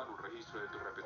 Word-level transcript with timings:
llevar 0.00 0.10
un 0.10 0.24
registro 0.24 0.60
de 0.60 0.68
tu 0.68 0.78
repetición 0.78 1.00